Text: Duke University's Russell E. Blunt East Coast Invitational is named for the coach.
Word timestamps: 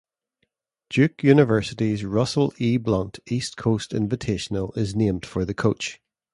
Duke 0.89 1.21
University's 1.21 2.03
Russell 2.03 2.51
E. 2.57 2.77
Blunt 2.77 3.19
East 3.29 3.55
Coast 3.55 3.91
Invitational 3.91 4.75
is 4.75 4.95
named 4.95 5.27
for 5.27 5.45
the 5.45 5.53
coach. 5.53 6.01